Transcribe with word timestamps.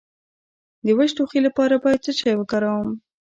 د 0.85 0.87
وچ 0.97 1.11
ټوخي 1.17 1.39
لپاره 1.47 1.75
باید 1.83 2.03
څه 2.05 2.11
شی 2.19 2.33
وکاروم؟ 2.37 2.89